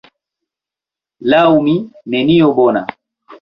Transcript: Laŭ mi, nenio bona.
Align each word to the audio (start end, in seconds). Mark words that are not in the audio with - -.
Laŭ 1.33 1.43
mi, 1.67 1.75
nenio 2.15 2.49
bona. 2.63 2.85